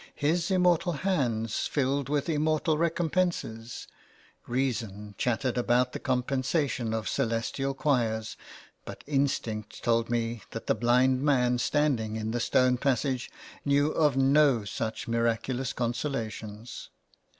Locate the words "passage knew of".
12.79-14.17